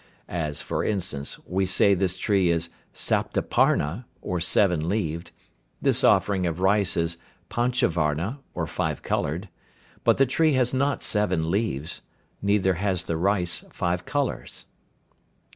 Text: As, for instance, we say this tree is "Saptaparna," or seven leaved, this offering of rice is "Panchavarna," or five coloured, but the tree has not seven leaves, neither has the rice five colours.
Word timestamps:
As, 0.27 0.63
for 0.63 0.83
instance, 0.83 1.37
we 1.45 1.67
say 1.67 1.93
this 1.93 2.17
tree 2.17 2.49
is 2.49 2.71
"Saptaparna," 2.91 4.05
or 4.19 4.39
seven 4.39 4.89
leaved, 4.89 5.29
this 5.79 6.03
offering 6.03 6.47
of 6.47 6.59
rice 6.59 6.97
is 6.97 7.17
"Panchavarna," 7.51 8.39
or 8.55 8.65
five 8.65 9.03
coloured, 9.03 9.47
but 10.03 10.17
the 10.17 10.25
tree 10.25 10.53
has 10.53 10.73
not 10.73 11.03
seven 11.03 11.51
leaves, 11.51 12.01
neither 12.41 12.73
has 12.73 13.03
the 13.03 13.15
rice 13.15 13.63
five 13.71 14.03
colours. 14.05 14.65